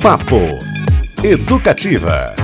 [0.00, 0.58] Papo
[1.22, 2.34] Educativa.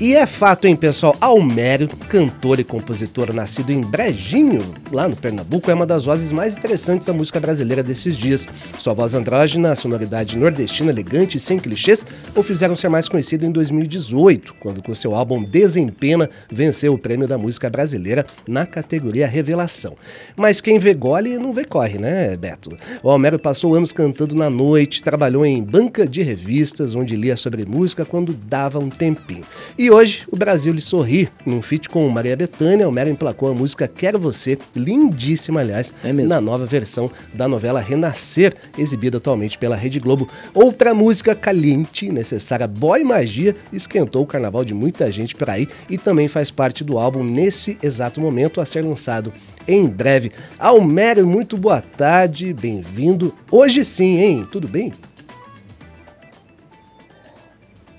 [0.00, 1.14] E é fato, hein, pessoal?
[1.20, 6.56] Almério, cantor e compositor nascido em Brejinho, lá no Pernambuco, é uma das vozes mais
[6.56, 8.48] interessantes da música brasileira desses dias.
[8.78, 13.52] Sua voz andrógena, sonoridade nordestina elegante e sem clichês o fizeram ser mais conhecido em
[13.52, 19.96] 2018, quando com seu álbum Desempena venceu o prêmio da música brasileira na categoria Revelação.
[20.34, 22.74] Mas quem vê gole não vê corre, né, Beto?
[23.02, 27.66] O Almério passou anos cantando na noite, trabalhou em banca de revistas, onde lia sobre
[27.66, 29.44] música quando dava um tempinho.
[29.76, 31.28] E hoje o Brasil lhe sorri.
[31.44, 36.12] Num feat com Maria Bethânia, o Mero emplacou a música Quero Você, lindíssima, aliás, é
[36.12, 40.28] na nova versão da novela Renascer, exibida atualmente pela Rede Globo.
[40.54, 45.98] Outra música caliente, necessária Boy Magia, esquentou o carnaval de muita gente por aí e
[45.98, 49.32] também faz parte do álbum nesse exato momento a ser lançado
[49.66, 50.32] em breve.
[50.58, 53.34] Almério, muito boa tarde, bem-vindo.
[53.50, 54.48] Hoje sim, hein?
[54.50, 54.92] Tudo bem?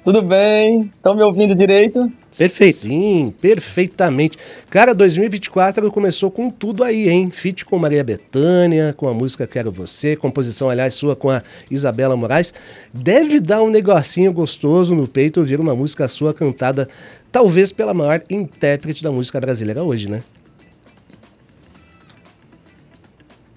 [0.03, 0.91] Tudo bem?
[0.95, 2.11] Estão me ouvindo direito?
[2.35, 2.77] Perfeito.
[2.77, 4.35] Sim, perfeitamente.
[4.67, 7.29] Cara, 2024 começou com tudo aí, hein?
[7.29, 12.17] Fit com Maria Bethânia, com a música Quero Você, composição, aliás, sua com a Isabela
[12.17, 12.51] Moraes.
[12.91, 16.89] Deve dar um negocinho gostoso no peito ouvir uma música sua cantada,
[17.31, 20.23] talvez pela maior intérprete da música brasileira hoje, né?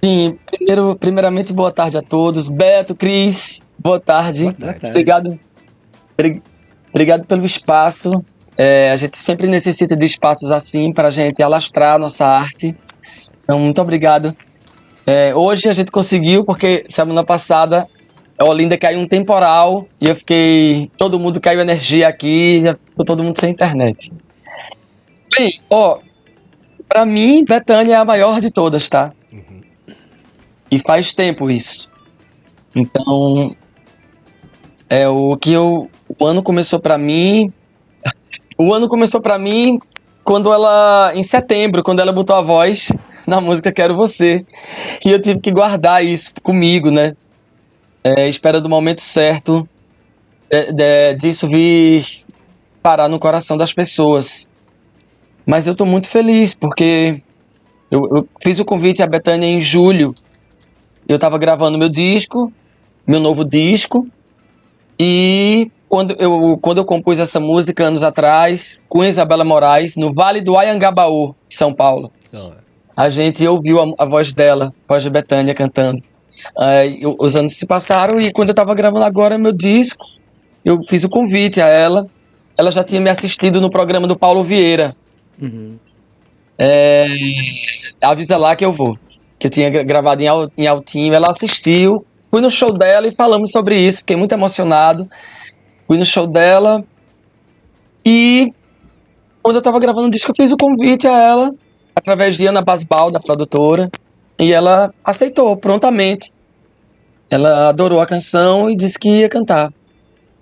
[0.04, 2.50] Sim, primeiro, primeiramente, boa tarde a todos.
[2.50, 4.42] Beto, Cris, boa tarde.
[4.42, 4.86] Boa tarde.
[4.88, 5.40] Obrigado
[6.90, 8.10] Obrigado pelo espaço.
[8.56, 12.74] É, a gente sempre necessita de espaços assim para a gente alastrar a nossa arte.
[13.42, 14.34] Então, muito obrigado.
[15.06, 17.86] É, hoje a gente conseguiu, porque semana passada
[18.38, 20.90] a Olinda caiu um temporal e eu fiquei.
[20.96, 24.12] Todo mundo caiu energia aqui, ficou todo mundo sem internet.
[25.36, 25.98] Bem, ó,
[26.88, 29.12] pra mim, Betânia é a maior de todas, tá?
[29.32, 29.62] Uhum.
[30.70, 31.90] E faz tempo isso.
[32.74, 33.54] Então,
[34.94, 37.52] é o que eu o ano começou para mim.
[38.56, 39.80] O ano começou para mim
[40.22, 41.10] quando ela.
[41.16, 42.92] Em setembro, quando ela botou a voz
[43.26, 44.46] na música Quero Você.
[45.04, 47.16] E eu tive que guardar isso comigo, né?
[48.04, 49.68] É, espera do momento certo
[50.48, 52.06] de, de, disso vir
[52.80, 54.48] parar no coração das pessoas.
[55.44, 57.20] Mas eu tô muito feliz porque
[57.90, 60.14] eu, eu fiz o convite à Betânia em julho.
[61.08, 62.52] Eu tava gravando meu disco,
[63.04, 64.06] meu novo disco,
[64.98, 70.40] e quando eu, quando eu compus essa música anos atrás, com Isabela Moraes, no Vale
[70.40, 72.10] do Ayangabaú, São Paulo.
[72.32, 72.50] Oh.
[72.96, 76.00] A gente ouviu a, a, voz dela, a voz de Betânia cantando.
[76.56, 80.04] Uh, os anos se passaram e quando eu estava gravando agora meu disco,
[80.64, 82.06] eu fiz o convite a ela.
[82.56, 84.94] Ela já tinha me assistido no programa do Paulo Vieira.
[85.40, 85.76] Uhum.
[86.56, 87.06] É,
[88.00, 88.96] avisa lá que eu vou.
[89.38, 91.12] Que eu tinha gravado em, em Altinho.
[91.12, 92.04] Ela assistiu.
[92.34, 93.98] Fui no show dela e falamos sobre isso.
[93.98, 95.08] Fiquei muito emocionado.
[95.86, 96.84] Fui no show dela
[98.04, 98.52] e
[99.40, 101.54] quando eu tava gravando o disco, eu fiz o convite a ela,
[101.94, 103.88] através de Ana Basbal, da produtora,
[104.36, 106.32] e ela aceitou prontamente.
[107.30, 109.72] Ela adorou a canção e disse que ia cantar.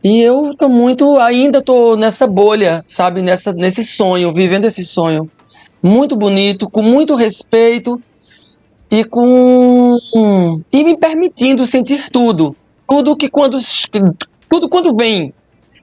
[0.03, 5.31] E eu tô muito, ainda tô nessa bolha, sabe, nessa, nesse sonho, vivendo esse sonho.
[5.83, 8.03] Muito bonito, com muito respeito
[8.93, 9.97] e com
[10.71, 12.55] e me permitindo sentir tudo.
[12.87, 13.57] Tudo que quando
[14.51, 15.33] tudo quando vem,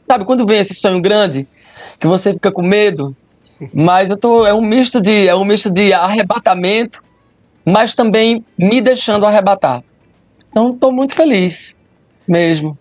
[0.04, 1.48] sabe, quando vem esse sonho grande,
[2.00, 3.16] que você fica com medo,
[3.74, 7.04] mas eu tô, é um misto de, é um misto de arrebatamento,
[7.66, 9.84] mas também me deixando arrebatar.
[10.52, 11.76] Então estou muito feliz,
[12.28, 12.78] mesmo.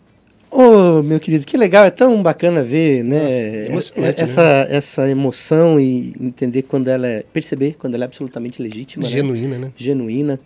[0.51, 4.67] Ô, oh, meu querido, que legal, é tão bacana ver, né, Nossa, essa, né?
[4.71, 9.05] essa emoção e entender quando ela é, perceber quando ela é absolutamente legítima.
[9.05, 9.11] Né?
[9.11, 9.67] Genuína, né?
[9.67, 9.73] né?
[9.77, 10.41] Genuína.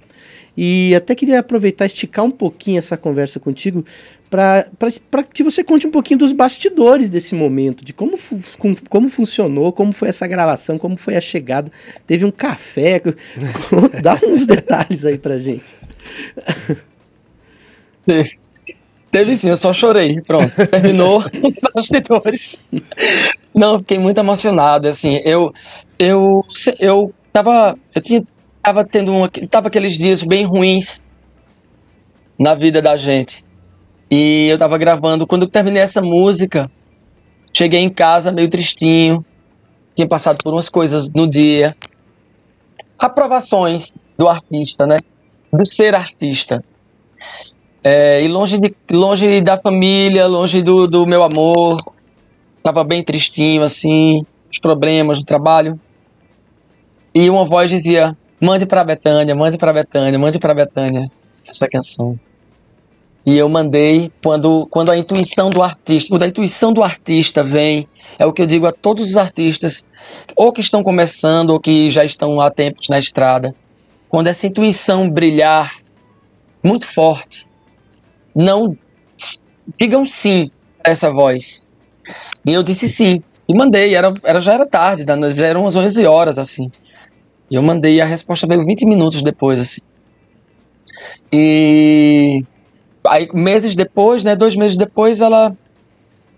[0.56, 3.84] E até queria aproveitar, esticar um pouquinho essa conversa contigo,
[4.28, 4.66] para
[5.32, 9.72] que você conte um pouquinho dos bastidores desse momento, de como, fu como, como, funcionou,
[9.72, 11.70] como foi essa gravação, como foi a chegada.
[12.06, 13.00] Teve um café,
[14.02, 15.64] dá uns detalhes aí pra gente.
[19.12, 20.22] Teve, sim, eu só chorei.
[20.22, 22.62] Pronto, terminou os bastidores.
[23.54, 24.88] Não, fiquei muito emocionado.
[24.88, 25.52] Assim, eu,
[25.98, 26.40] eu,
[26.80, 28.26] eu tava, eu tinha
[28.62, 31.02] tava tendo uma, tava aqueles dias bem ruins
[32.38, 33.44] na vida da gente.
[34.10, 36.70] E eu tava gravando, quando eu terminei essa música,
[37.52, 39.24] cheguei em casa meio tristinho,
[39.94, 41.76] tinha passado por umas coisas no dia.
[42.98, 45.00] Aprovações do artista, né?
[45.52, 46.64] Do ser artista.
[47.84, 51.78] É, e longe, de, longe da família, longe do, do meu amor.
[52.62, 55.78] Tava bem tristinho, assim, os problemas do trabalho.
[57.14, 61.10] E uma voz dizia: Mande para Betânia, mande para Betânia, mande para Betânia
[61.46, 62.18] essa canção.
[63.24, 67.86] E eu mandei quando, quando a intuição do artista, quando a intuição do artista vem,
[68.18, 69.86] é o que eu digo a todos os artistas,
[70.34, 73.54] ou que estão começando, ou que já estão há tempos na estrada.
[74.08, 75.72] Quando essa intuição brilhar
[76.64, 77.46] muito forte,
[78.34, 78.76] não
[79.78, 80.50] digam sim
[80.84, 81.66] a essa voz.
[82.44, 83.22] E eu disse sim.
[83.48, 86.70] E mandei, era, era, já era tarde, já eram umas 11 horas, assim.
[87.50, 89.80] E eu mandei a resposta veio 20 minutos depois, assim.
[91.32, 92.44] E
[93.06, 95.54] aí meses depois, né, dois meses depois, ela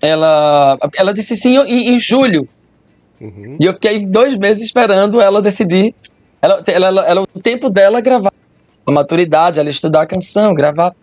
[0.01, 2.49] ela ela disse sim em, em julho.
[3.21, 3.57] Uhum.
[3.61, 5.95] E eu fiquei dois meses esperando ela decidir.
[6.43, 8.33] Ela, ela, ela, ela, o tempo dela gravar
[8.87, 10.95] a maturidade, ela estudar a canção, gravar.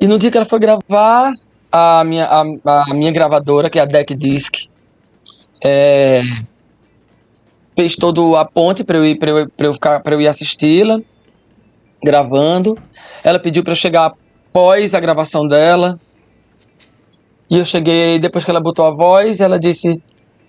[0.00, 1.32] E no dia que ela foi gravar,
[1.70, 2.42] a minha, a,
[2.90, 4.66] a minha gravadora, que é a Deck Disc,
[5.64, 6.22] é,
[7.76, 11.00] fez todo a ponte para eu ir para eu, para eu ir assisti-la
[12.02, 12.78] gravando.
[13.24, 14.12] Ela pediu para eu chegar
[14.50, 15.98] após a gravação dela.
[17.50, 20.00] E eu cheguei depois que ela botou a voz, ela disse: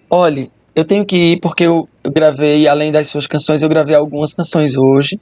[0.09, 3.95] "Olhe, eu tenho que ir porque eu, eu gravei além das suas canções, eu gravei
[3.95, 5.19] algumas canções hoje.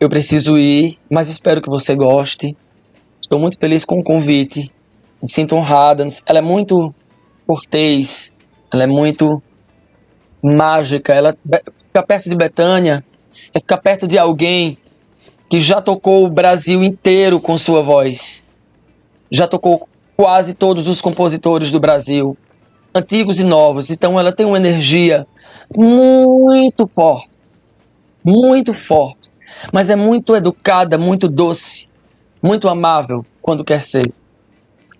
[0.00, 2.56] Eu preciso ir, mas espero que você goste.
[3.20, 4.70] Estou muito feliz com o convite.
[5.20, 6.06] Me sinto honrada.
[6.24, 6.94] Ela é muito
[7.44, 8.32] cortês,
[8.72, 9.42] ela é muito
[10.40, 11.12] mágica.
[11.12, 11.36] Ela
[11.84, 13.04] fica perto de Betânia,
[13.52, 14.78] é ficar perto de alguém
[15.50, 18.46] que já tocou o Brasil inteiro com sua voz.
[19.30, 22.36] Já tocou quase todos os compositores do Brasil,
[22.94, 23.90] antigos e novos.
[23.90, 25.26] Então ela tem uma energia
[25.76, 27.30] muito forte,
[28.24, 29.28] muito forte,
[29.72, 31.88] mas é muito educada, muito doce,
[32.42, 34.12] muito amável quando quer ser.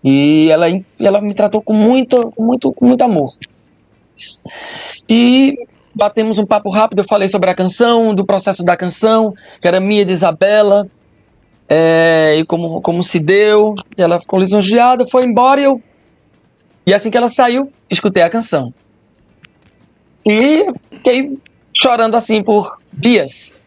[0.03, 0.67] E ela,
[0.99, 3.33] ela me tratou com muito, muito, com muito amor.
[5.09, 5.55] E
[5.95, 9.81] batemos um papo rápido, eu falei sobre a canção, do processo da canção, que era
[9.81, 10.89] minha de Isabela,
[11.69, 15.83] é, e como, como se deu, e ela ficou lisonjeada, foi embora e eu.
[16.87, 18.73] E assim que ela saiu, escutei a canção.
[20.25, 21.39] E fiquei
[21.75, 23.61] chorando assim por dias.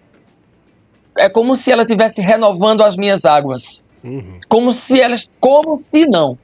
[1.18, 3.84] É como se ela estivesse renovando as minhas águas.
[4.04, 4.40] Uhum.
[4.48, 5.16] Como se ela.
[5.40, 6.38] Como se não.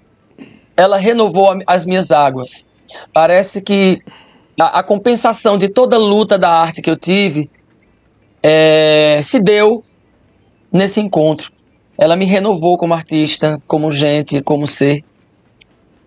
[0.75, 2.65] Ela renovou as minhas águas.
[3.13, 4.01] Parece que
[4.59, 7.49] a, a compensação de toda a luta da arte que eu tive
[8.43, 9.83] é, se deu
[10.71, 11.51] nesse encontro.
[11.97, 15.03] Ela me renovou como artista, como gente, como ser.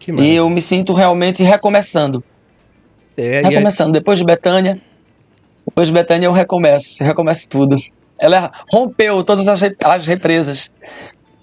[0.08, 2.22] e eu me sinto realmente recomeçando.
[3.16, 3.92] É, recomeçando.
[3.92, 4.80] Depois de Betânia,
[5.66, 7.76] depois de Betânia eu recomeço, eu recomeço tudo.
[8.20, 10.70] Ela rompeu todas as, as represas.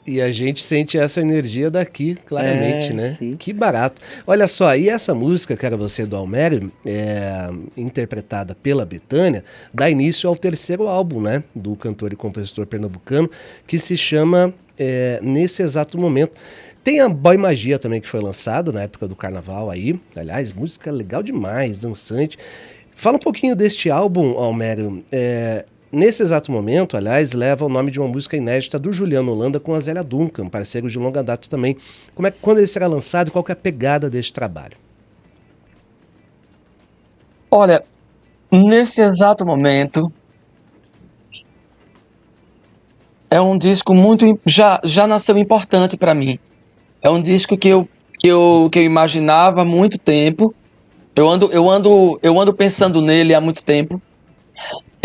[0.07, 3.09] E a gente sente essa energia daqui, claramente, é, né?
[3.09, 3.35] Sim.
[3.35, 4.01] Que barato.
[4.25, 9.43] Olha só, e essa música, que era você do Almério, é, interpretada pela Betânia,
[9.73, 11.43] dá início ao terceiro álbum, né?
[11.53, 13.29] Do cantor e compositor pernambucano,
[13.67, 16.31] que se chama é, Nesse Exato Momento.
[16.85, 19.99] Tem a Boy Magia também, que foi lançado na época do carnaval aí.
[20.15, 22.37] Aliás, música legal demais, dançante.
[22.95, 25.03] Fala um pouquinho deste álbum, Almério.
[25.11, 29.59] É, Nesse exato momento, aliás, leva o nome de uma música inédita do Juliano Holanda
[29.59, 31.77] com a Zélia Duncan, parceiro de longa data também.
[32.13, 34.75] Como é, quando ele será lançado e qual é a pegada deste trabalho?
[37.49, 37.85] Olha,
[38.51, 40.11] nesse exato momento,
[43.29, 46.37] é um disco muito já já nasceu importante para mim.
[47.01, 47.87] É um disco que eu
[48.19, 50.53] que eu que eu imaginava há muito tempo.
[51.15, 54.01] Eu ando eu ando eu ando pensando nele há muito tempo.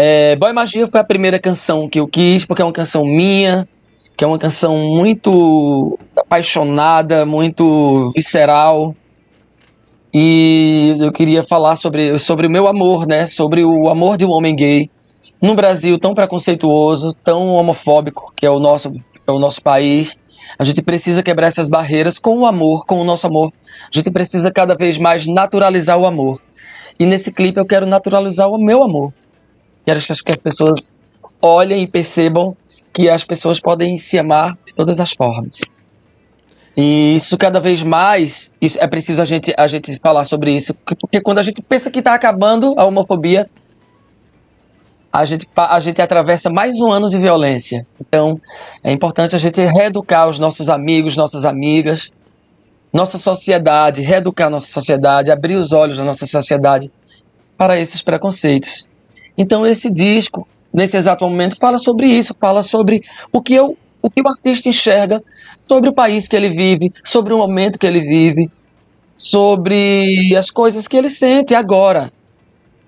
[0.05, 3.69] É, Boy Magia foi a primeira canção que eu quis, porque é uma canção minha,
[4.17, 8.97] que é uma canção muito apaixonada, muito visceral.
[10.13, 13.27] E eu queria falar sobre, sobre o meu amor, né?
[13.27, 14.91] Sobre o amor de um homem gay
[15.41, 18.91] num Brasil tão preconceituoso, tão homofóbico, que é o nosso,
[19.25, 20.19] é o nosso país.
[20.59, 23.53] A gente precisa quebrar essas barreiras com o amor, com o nosso amor.
[23.85, 26.39] A gente precisa cada vez mais naturalizar o amor.
[26.99, 29.13] E nesse clipe eu quero naturalizar o meu amor.
[29.85, 30.91] Quero que as pessoas
[31.41, 32.57] olhem e percebam
[32.93, 35.61] que as pessoas podem se amar de todas as formas.
[36.77, 40.73] E isso cada vez mais, isso, é preciso a gente, a gente falar sobre isso,
[40.75, 43.49] porque quando a gente pensa que está acabando a homofobia,
[45.13, 47.87] a gente, a gente atravessa mais um ano de violência.
[48.01, 48.41] Então,
[48.83, 52.11] é importante a gente reeducar os nossos amigos, nossas amigas,
[52.91, 56.91] nossa sociedade, reeducar nossa sociedade, abrir os olhos da nossa sociedade
[57.59, 58.87] para esses preconceitos.
[59.37, 64.11] Então esse disco, nesse exato momento, fala sobre isso, fala sobre o que eu, o
[64.11, 65.23] que o artista enxerga
[65.59, 68.51] sobre o país que ele vive, sobre o momento que ele vive,
[69.17, 72.13] sobre as coisas que ele sente agora.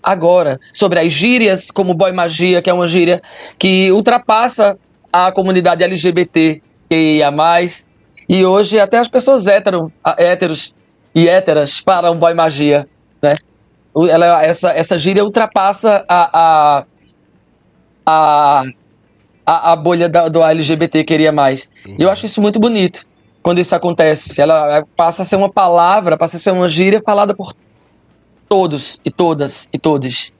[0.03, 3.23] Agora, sobre as gírias, como boy magia, que é uma gíria
[3.59, 4.79] que ultrapassa
[5.11, 6.61] a comunidade LGBT
[6.91, 7.87] que ia mais.
[8.29, 10.75] E hoje até as pessoas hétero, héteros
[11.15, 12.87] e héteras param boy magia,
[13.23, 13.37] né?
[13.97, 16.85] Ela, essa, essa gíria ultrapassa a,
[18.07, 18.65] a,
[19.47, 21.69] a, a, bolha da, do LGBT queria mais.
[21.87, 21.97] Uhum.
[21.99, 23.07] E eu acho isso muito bonito
[23.43, 24.41] quando isso acontece.
[24.41, 27.55] Ela passa a ser uma palavra, passa a ser uma gíria falada por
[28.49, 30.33] todos e todas e todos.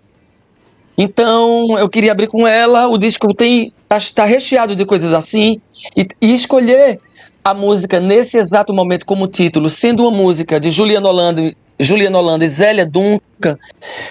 [0.97, 2.89] Então eu queria abrir com ela.
[2.89, 5.61] O disco tem tá, tá recheado de coisas assim
[5.97, 7.01] e, e, escolher
[7.43, 12.45] a música nesse exato momento como título, sendo uma música de Juliana Holanda, Juliana Holanda
[12.45, 13.59] e Zélia Duncan,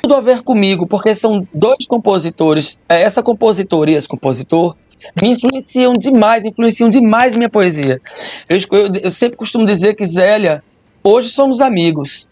[0.01, 2.79] tudo a ver comigo, porque são dois compositores.
[2.87, 4.75] É, essa compositora e esse compositor
[5.21, 8.01] me influenciam demais, influenciam demais minha poesia.
[8.47, 10.63] Eu, eu, eu sempre costumo dizer que Zélia,
[11.03, 12.27] hoje somos amigos,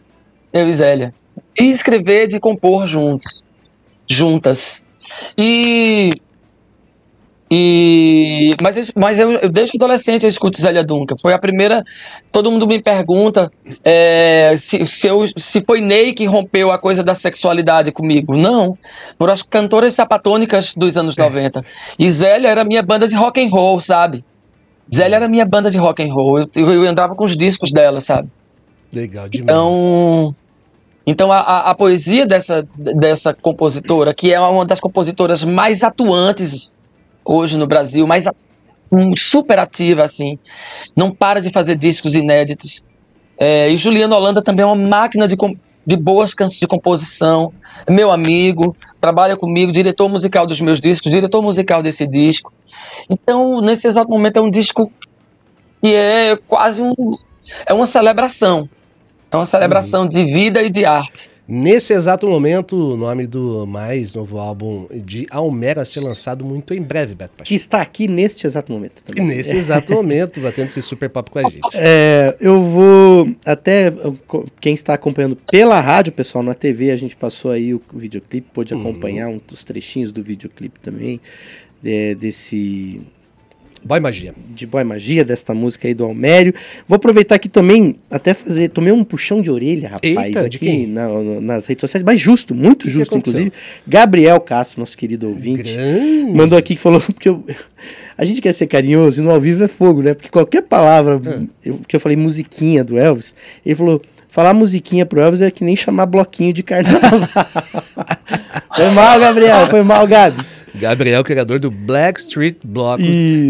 [0.53, 1.13] eu e Zélia.
[1.59, 3.41] E escrever de compor juntos,
[4.09, 4.83] juntas.
[5.37, 6.11] E
[7.53, 11.15] e, mas eu, mas eu, eu, desde adolescente eu escuto Zélia Duncan.
[11.21, 11.83] Foi a primeira.
[12.31, 13.51] Todo mundo me pergunta
[13.83, 18.37] é, se, se, eu, se foi Ney que rompeu a coisa da sexualidade comigo.
[18.37, 18.77] Não.
[19.19, 21.61] Foram as cantoras sapatônicas dos anos 90.
[21.99, 24.23] E Zélia era minha banda de rock and roll, sabe?
[24.93, 26.39] Zélia era minha banda de rock and roll.
[26.39, 28.29] Eu, eu, eu andava com os discos dela, sabe?
[28.93, 29.43] Legal demais.
[29.43, 30.33] Então.
[31.05, 36.77] Então a, a, a, poesia dessa, dessa compositora, que é uma das compositoras mais atuantes
[37.23, 38.27] hoje no Brasil, mas
[38.91, 40.37] um, super ativa, assim.
[40.95, 42.83] Não para de fazer discos inéditos.
[43.37, 45.35] É, e Juliano Holanda também é uma máquina de,
[45.85, 47.53] de boas canções de composição.
[47.87, 52.53] É meu amigo, trabalha comigo, diretor musical dos meus discos, diretor musical desse disco.
[53.09, 54.91] Então, nesse exato momento, é um disco
[55.81, 56.93] que é quase um.
[57.65, 58.69] É uma celebração.
[59.31, 60.09] É uma celebração uhum.
[60.09, 61.31] de vida e de arte.
[61.53, 66.73] Nesse exato momento, o nome do mais novo álbum de Almera a ser lançado muito
[66.73, 67.49] em breve, Beto Pacheco.
[67.49, 69.25] Que está aqui neste exato momento também.
[69.25, 71.59] Nesse exato momento, batendo esse super papo com a gente.
[71.73, 73.91] É, eu vou até,
[74.61, 78.73] quem está acompanhando pela rádio, pessoal, na TV, a gente passou aí o videoclipe, pôde
[78.73, 78.79] uhum.
[78.79, 81.19] acompanhar um dos trechinhos do videoclipe também,
[81.83, 83.01] é, desse
[83.83, 84.33] Boy Magia.
[84.49, 86.53] De Boy Magia, desta música aí do Almério.
[86.87, 88.69] Vou aproveitar aqui também, até fazer.
[88.69, 91.07] Tomei um puxão de orelha, rapaz, Eita, aqui na,
[91.41, 93.51] nas redes sociais, mas justo, muito que justo, que inclusive.
[93.87, 96.33] Gabriel Castro, nosso querido ouvinte, Grande.
[96.33, 97.43] mandou aqui que falou, porque eu,
[98.17, 100.13] a gente quer ser carinhoso e no ao vivo é fogo, né?
[100.13, 101.43] Porque qualquer palavra ah.
[101.65, 103.33] eu, que eu falei musiquinha do Elvis,
[103.65, 104.01] ele falou.
[104.33, 107.19] Falar musiquinha pro Elvis é que nem chamar bloquinho de carnaval.
[108.75, 109.67] foi mal, Gabriel.
[109.67, 110.61] Foi mal, Gabs.
[110.73, 113.03] Gabriel, criador do Black Street Block.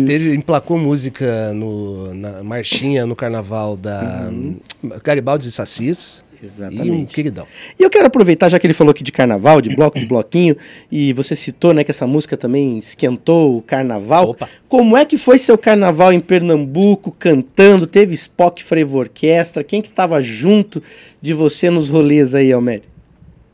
[0.05, 4.57] Teve, emplacou música no, na marchinha no carnaval da uhum.
[5.03, 6.23] Garibaldi e Sassis.
[6.43, 6.87] Exatamente.
[6.87, 7.45] E um queridão.
[7.79, 10.57] E eu quero aproveitar, já que ele falou aqui de carnaval, de bloco, de bloquinho,
[10.91, 14.29] e você citou, né, que essa música também esquentou o carnaval.
[14.29, 14.49] Opa.
[14.67, 17.85] Como é que foi seu carnaval em Pernambuco, cantando?
[17.85, 19.63] Teve Spock Frevo Orquestra?
[19.63, 20.81] Quem que estava junto
[21.21, 22.90] de você nos rolês aí, Almério?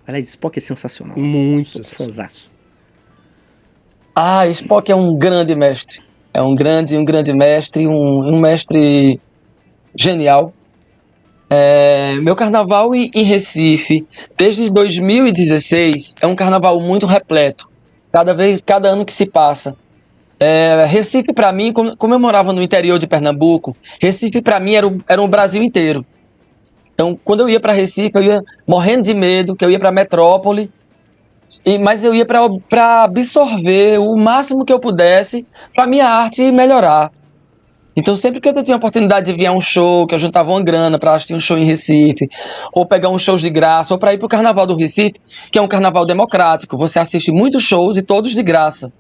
[0.08, 1.18] Aliás, Spock é sensacional.
[1.18, 2.50] Muito Sou fanzaço.
[4.16, 6.02] Ah, Spock é um grande mestre.
[6.34, 9.20] É um grande, um grande mestre, um, um mestre
[9.94, 10.54] genial.
[11.50, 14.06] É, meu carnaval em, em, Recife,
[14.38, 17.70] desde 2016, é um carnaval muito repleto.
[18.12, 19.76] Cada vez, cada ano que se passa.
[20.40, 24.76] É, Recife, para mim, como, como, eu morava no interior de Pernambuco, Recife, para mim,
[24.76, 26.06] era o, era o Brasil inteiro.
[26.98, 29.92] Então, quando eu ia para Recife, eu ia morrendo de medo, que eu ia para
[29.92, 30.72] metrópole,
[31.64, 37.12] e, mas eu ia para absorver o máximo que eu pudesse para minha arte melhorar.
[37.96, 40.50] Então, sempre que eu tinha a oportunidade de vir a um show, que eu juntava
[40.50, 42.28] uma grana para assistir um show em Recife,
[42.74, 45.60] ou pegar uns shows de graça, ou para ir para o Carnaval do Recife, que
[45.60, 48.92] é um carnaval democrático, você assiste muitos shows e todos de graça.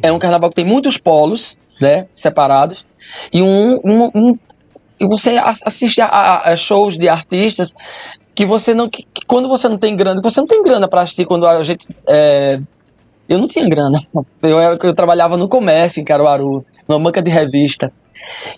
[0.00, 2.86] É um carnaval que tem muitos polos, né, separados,
[3.32, 4.38] e um, um, um
[4.98, 7.74] e você assiste a, a, shows de artistas
[8.34, 11.02] que você não, que, que, quando você não tem grana, você não tem grana para
[11.02, 12.60] assistir quando a gente é,
[13.28, 13.98] eu não tinha grana.
[14.42, 17.92] Eu, eu trabalhava no comércio em Caruaru numa banca de revista.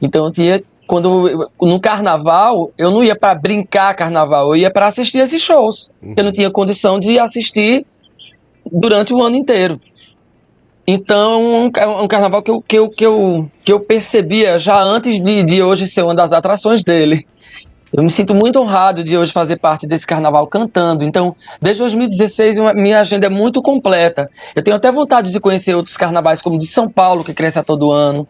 [0.01, 4.87] Então eu tinha quando no carnaval eu não ia para brincar carnaval, eu ia para
[4.87, 5.91] assistir esses shows.
[6.03, 6.15] Uhum.
[6.17, 7.85] Eu não tinha condição de assistir
[8.71, 9.81] durante o ano inteiro.
[10.91, 15.23] Então, é um carnaval que eu, que eu, que eu, que eu percebia já antes
[15.23, 17.27] de, de hoje ser uma das atrações dele.
[17.93, 21.05] Eu me sinto muito honrado de hoje fazer parte desse carnaval cantando.
[21.05, 24.31] Então, desde 2016, minha agenda é muito completa.
[24.57, 27.63] Eu tenho até vontade de conhecer outros carnavais, como de São Paulo, que cresce a
[27.63, 28.27] todo ano,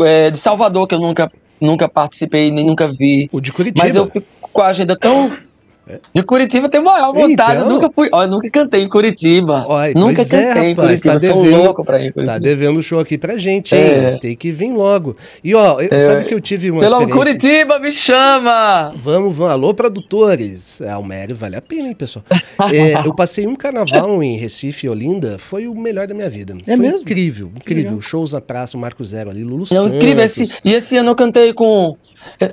[0.00, 3.28] é, de Salvador, que eu nunca, nunca participei nem nunca vi.
[3.30, 3.84] O de Curitiba.
[3.84, 5.30] Mas eu fico com a agenda tão.
[6.12, 7.32] De Curitiba tem maior vontade.
[7.32, 8.08] Então, eu nunca fui.
[8.12, 9.64] Ó, eu nunca cantei em Curitiba.
[9.68, 11.12] Ó, nunca é, cantei é, rapaz, em Curitiba.
[11.12, 12.12] Tá devendo, sou louco pra ir.
[12.12, 12.32] Curitiba.
[12.32, 14.18] Tá devendo show aqui pra gente, é.
[14.18, 15.16] Tem que vir logo.
[15.44, 16.00] E ó, eu, é.
[16.00, 17.16] sabe que eu tive uma Pelo experiência...
[17.16, 18.92] Curitiba, me chama!
[18.96, 19.52] Vamos, vamos.
[19.52, 20.80] Alô, produtores.
[20.80, 22.24] É, Almério vale a pena, hein, pessoal?
[22.72, 25.38] é, eu passei um carnaval em Recife e Olinda.
[25.38, 26.56] Foi o melhor da minha vida.
[26.66, 27.00] É foi mesmo?
[27.02, 28.00] Incrível, incrível.
[28.00, 29.96] Shows na praça, o Marco Zero ali, Lulu Não, Santos.
[29.96, 30.24] incrível.
[30.24, 31.96] Esse, e esse ano eu cantei com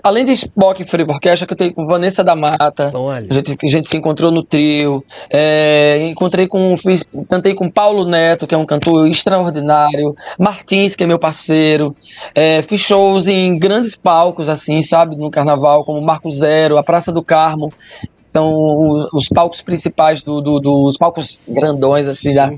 [0.02, 2.92] Além de Spock Free Orquestra, que eu tenho com Vanessa da Mata.
[2.94, 3.28] Olha.
[3.30, 5.04] A gente, a gente se encontrou no trio.
[5.30, 6.76] É, encontrei com.
[6.78, 10.16] Fiz, cantei com Paulo Neto, que é um cantor extraordinário.
[10.40, 11.96] Martins, que é meu parceiro.
[12.34, 17.12] É, fiz shows em grandes palcos, assim, sabe, no carnaval, como Marco Zero, a Praça
[17.12, 17.72] do Carmo.
[18.18, 22.58] São os palcos principais do, do, dos palcos grandões, assim, da, uhum.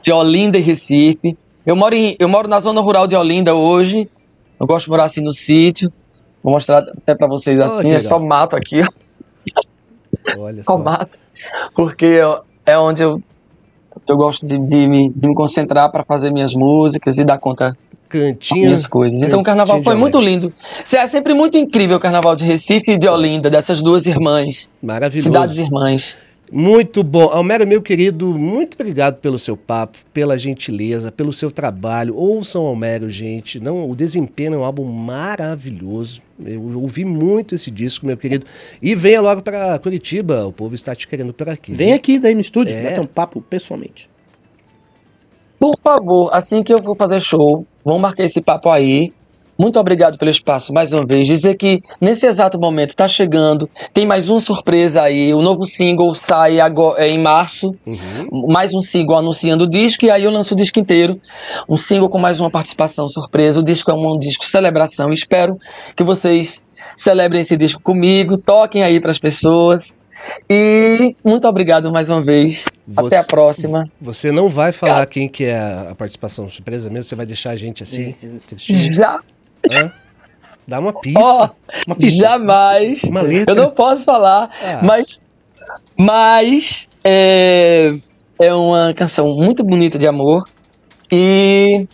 [0.00, 1.36] de Olinda e Recife.
[1.66, 4.08] Eu moro, em, eu moro na zona rural de Olinda hoje.
[4.58, 5.92] Eu gosto de morar assim no sítio.
[6.42, 8.88] Vou mostrar até para vocês assim, oh, é só mato aqui, ó.
[10.38, 10.78] Olha só.
[10.78, 11.18] mato.
[11.74, 12.20] Porque
[12.66, 13.22] é onde eu,
[14.06, 17.76] eu gosto de, de, me, de me concentrar para fazer minhas músicas e dar conta
[18.08, 19.22] cantinho, minhas coisas.
[19.22, 20.52] Então o carnaval foi muito lindo.
[20.94, 24.70] É sempre muito incrível o carnaval de Recife e de Olinda, dessas duas irmãs.
[24.82, 25.26] Maravilhoso.
[25.26, 26.18] Cidades irmãs.
[26.50, 27.24] Muito bom.
[27.24, 32.16] Almero, meu querido, muito obrigado pelo seu papo, pela gentileza, pelo seu trabalho.
[32.16, 33.60] Ouçam Almero, gente.
[33.60, 36.22] Não, o Desempenho é um álbum maravilhoso.
[36.44, 38.46] Eu ouvi muito esse disco, meu querido.
[38.80, 41.72] E venha logo para Curitiba, o povo está te querendo por aqui.
[41.72, 42.82] Vem aqui daí no estúdio, é.
[42.82, 44.08] bater um papo pessoalmente.
[45.58, 49.12] Por favor, assim que eu for fazer show, vamos marcar esse papo aí.
[49.58, 51.26] Muito obrigado pelo espaço mais uma vez.
[51.26, 55.34] Dizer que nesse exato momento está chegando, tem mais uma surpresa aí.
[55.34, 57.74] O novo single sai agora, é, em março.
[57.84, 58.52] Uhum.
[58.52, 61.20] Mais um single anunciando o disco e aí eu lanço o disco inteiro.
[61.68, 63.58] Um single com mais uma participação surpresa.
[63.58, 65.10] O disco é um, um disco celebração.
[65.10, 65.58] Espero
[65.96, 66.62] que vocês
[66.96, 69.96] celebrem esse disco comigo, toquem aí para as pessoas.
[70.48, 72.66] E muito obrigado mais uma vez.
[72.86, 73.84] Você, Até a próxima.
[74.00, 75.10] Você não vai falar obrigado.
[75.10, 77.08] quem que é a participação surpresa mesmo?
[77.08, 78.14] Você vai deixar a gente assim?
[78.56, 79.20] Já.
[79.72, 79.92] Hã?
[80.66, 81.20] Dá uma pista.
[81.20, 81.48] Oh,
[81.86, 82.22] uma pista.
[82.22, 83.02] Jamais.
[83.04, 83.54] Uma letra.
[83.54, 84.80] Eu não posso falar, ah.
[84.82, 85.20] mas.
[85.98, 86.88] Mas.
[87.02, 87.94] É,
[88.38, 90.44] é uma canção muito bonita de amor.
[91.10, 91.86] E.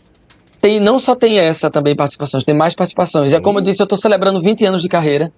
[0.61, 3.33] Tem, não só tem essa também participações, tem mais participações.
[3.33, 5.31] É como eu disse, eu estou celebrando 20 anos de carreira.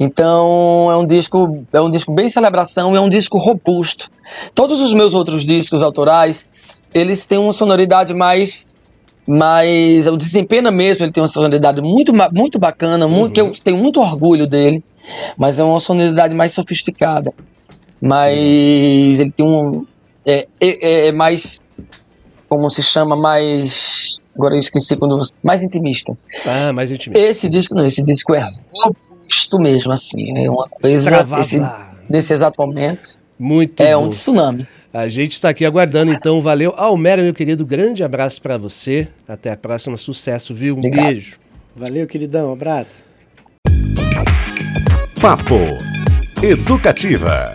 [0.00, 4.08] Então é um disco, é um disco bem celebração, é um disco robusto.
[4.54, 6.46] Todos os meus outros discos autorais,
[6.94, 8.68] eles têm uma sonoridade mais
[9.28, 13.50] mas o desempenho mesmo, ele tem uma sonoridade muito, muito bacana, muito, uhum.
[13.52, 14.82] que eu tenho muito orgulho dele,
[15.36, 17.30] mas é uma sonoridade mais sofisticada.
[18.00, 19.20] Mas uhum.
[19.20, 19.86] ele tem um.
[20.24, 21.60] É, é, é, mais.
[22.48, 23.14] Como se chama?
[23.16, 24.18] Mais.
[24.34, 25.20] Agora eu esqueci quando.
[25.42, 26.16] Mais intimista.
[26.46, 27.22] Ah, mais intimista.
[27.22, 30.38] Esse disco não, esse disco é robusto mesmo, assim.
[30.38, 31.26] É uma coisa.
[31.38, 31.60] Esse,
[32.08, 33.18] nesse exato momento.
[33.38, 34.06] Muito É bom.
[34.06, 34.66] um tsunami.
[34.92, 36.40] A gente está aqui aguardando, então.
[36.40, 36.72] Valeu.
[36.76, 39.08] Almero, meu querido, grande abraço para você.
[39.26, 39.96] Até a próxima.
[39.96, 40.74] Sucesso, viu?
[40.74, 41.06] Um Obrigado.
[41.06, 41.36] beijo.
[41.76, 42.50] Valeu, queridão.
[42.50, 43.02] Um abraço.
[45.20, 45.56] Papo
[46.42, 47.52] Educativa.